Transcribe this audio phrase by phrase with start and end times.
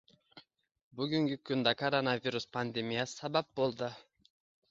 [0.99, 3.91] Bugungi kunda koronavirus pandemiyasi sabab bo'ldi